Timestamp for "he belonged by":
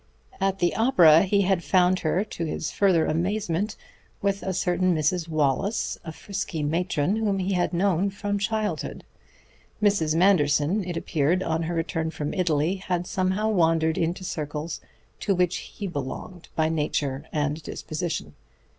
15.57-16.67